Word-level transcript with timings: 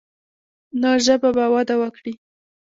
نو 0.81 0.91
ژبه 1.05 1.29
به 1.37 1.45
وده 1.53 1.75
وکړي. 1.81 2.13